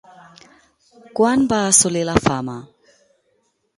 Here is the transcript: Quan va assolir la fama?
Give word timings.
Quan 1.19 1.45
va 1.51 1.59
assolir 1.67 2.03
la 2.11 2.17
fama? 2.29 2.57